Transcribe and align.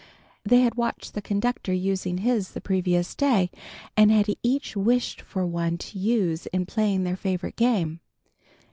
They 0.43 0.61
had 0.61 0.73
watched 0.73 1.13
the 1.13 1.21
conductor 1.21 1.71
using 1.71 2.17
his 2.17 2.53
the 2.53 2.59
previous 2.59 3.13
day, 3.13 3.51
and 3.95 4.09
had 4.09 4.29
each 4.41 4.75
wished 4.75 5.21
for 5.21 5.45
one 5.45 5.77
to 5.77 5.99
use 5.99 6.47
in 6.47 6.65
playing 6.65 7.03
their 7.03 7.15
favorite 7.15 7.55
game. 7.55 7.99